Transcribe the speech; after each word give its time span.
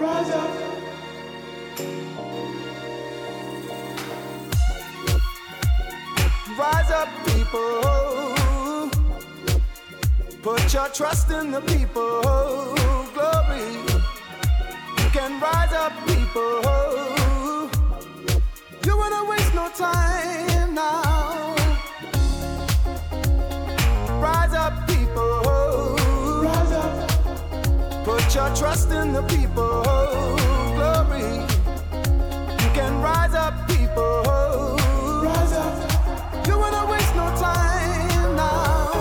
Rise 0.00 0.30
up. 0.30 0.50
Rise 6.58 6.90
up, 6.90 7.08
people. 7.26 8.40
Put 10.42 10.72
your 10.72 10.88
trust 10.88 11.30
in 11.30 11.50
the 11.50 11.60
people. 11.60 12.22
Glory. 13.12 13.72
You 14.96 15.10
can 15.12 15.38
rise 15.38 15.72
up, 15.74 15.92
people. 16.06 16.62
You 18.86 18.96
wanna 18.96 19.24
waste 19.28 19.54
no 19.54 19.68
time 19.68 20.49
your 28.40 28.56
trust 28.56 28.90
in 28.90 29.12
the 29.12 29.22
people. 29.22 29.82
Glory. 30.76 31.30
You 32.62 32.68
can 32.78 32.92
rise 33.02 33.34
up, 33.34 33.54
people. 33.68 34.22
Rise 35.28 35.54
up. 35.64 36.46
You 36.46 36.58
wanna 36.58 36.84
waste 36.92 37.14
no 37.22 37.26
time 37.46 38.36
now. 38.36 38.92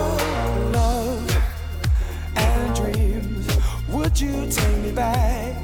Love 0.77 1.27
and 2.35 2.75
dreams. 2.79 3.47
Would 3.93 4.19
you 4.19 4.35
take 4.51 4.77
me 4.85 4.91
back 4.91 5.58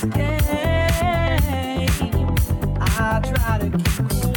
this. 0.00 0.46
I 2.80 3.20
try 3.24 3.58
to 3.58 3.70
keep 3.78 4.31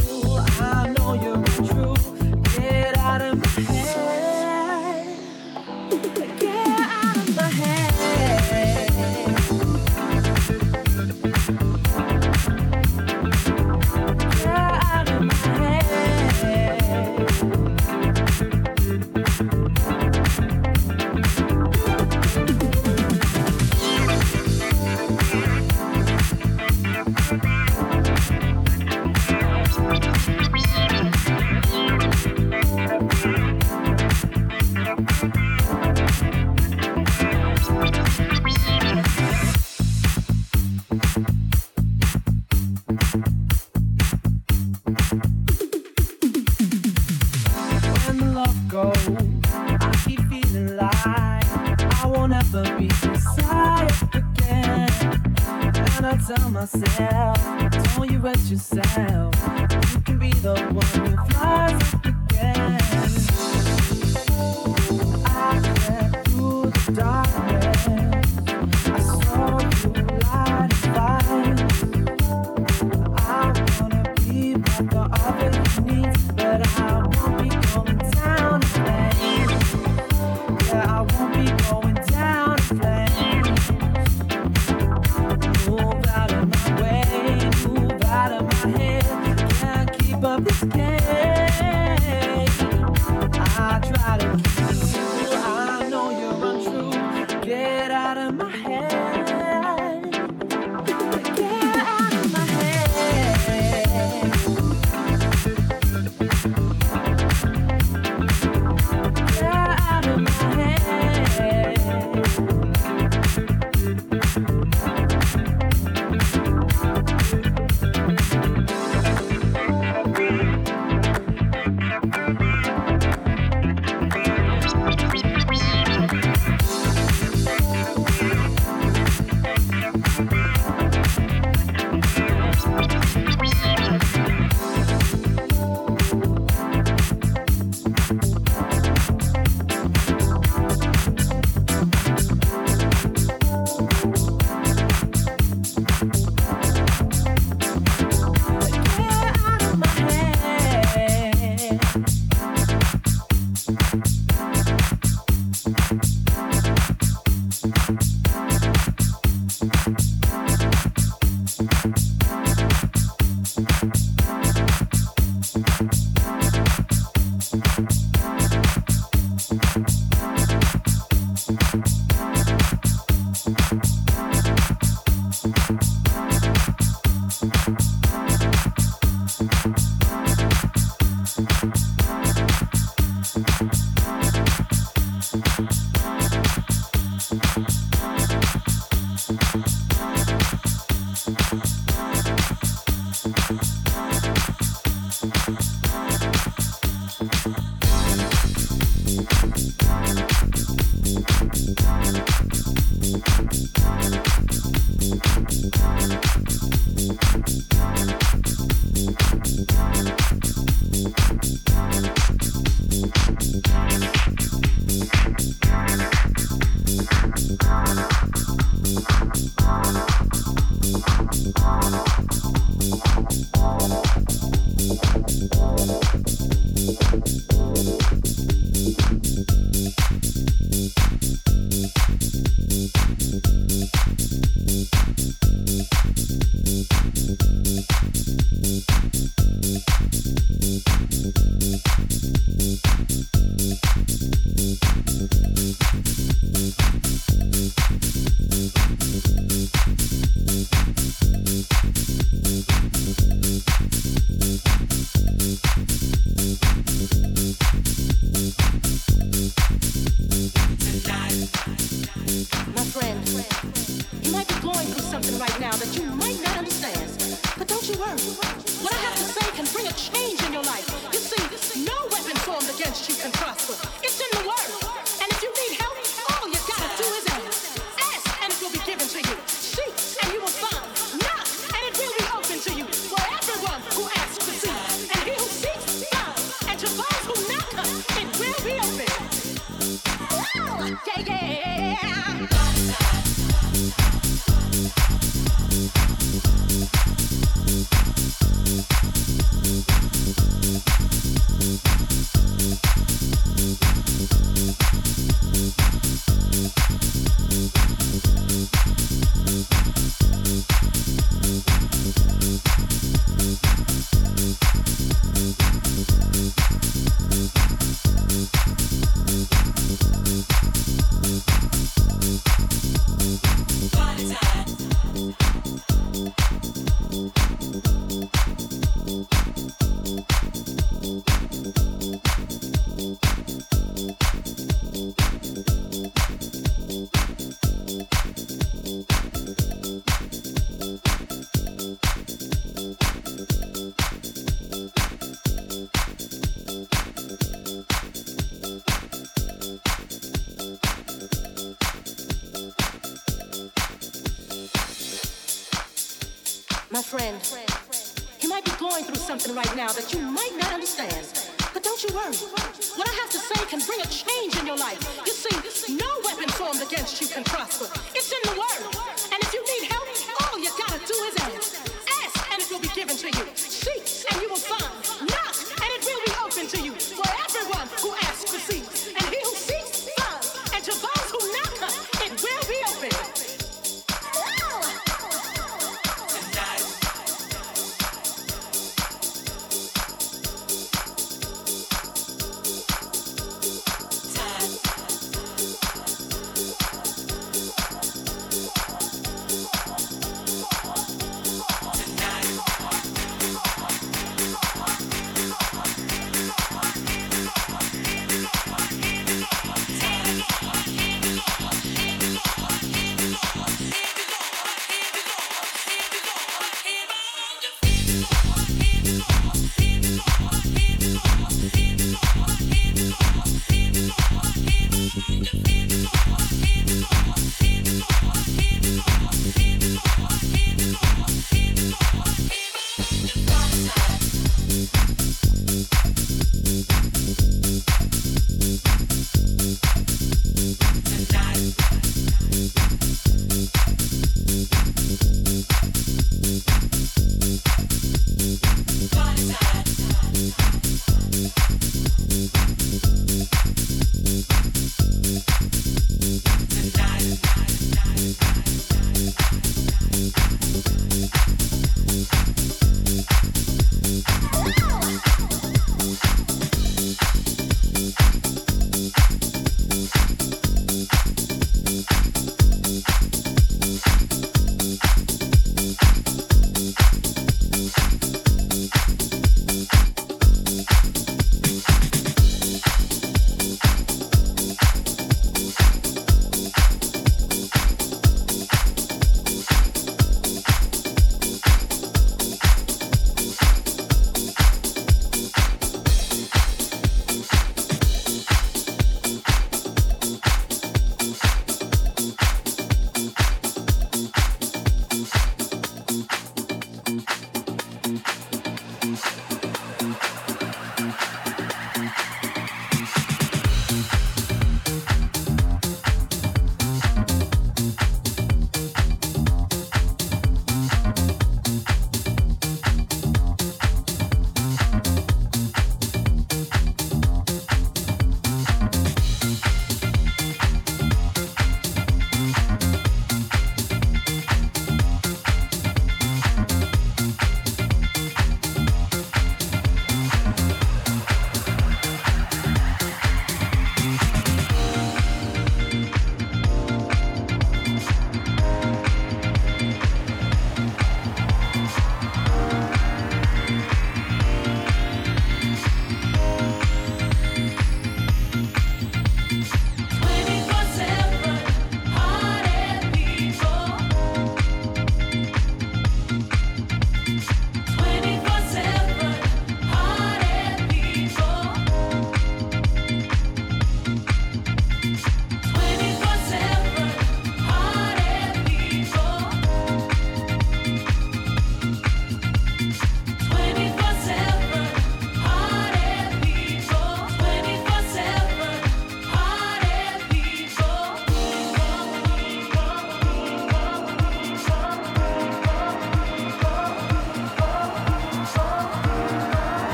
What 267.97 268.93
I 268.93 268.97
have 268.97 269.15
to 269.15 269.23
say 269.23 269.51
can 269.55 269.65
bring 269.71 269.87
a 269.87 269.93
change 269.93 270.43
in 270.43 270.51
your 270.51 270.63
life. 270.63 270.85
You 271.13 271.19
see, 271.19 271.85
no 271.85 271.95
weapon 272.11 272.35
formed 272.37 272.69
against 272.69 273.07
you 273.07 273.15
can 273.15 273.31
prosper. 273.31 273.84